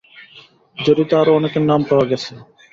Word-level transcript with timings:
জড়িত 0.77 1.11
আরও 1.21 1.31
অনেকের 1.39 1.63
নাম 1.69 1.81
পাওয়া 1.89 2.05
গেছে। 2.11 2.31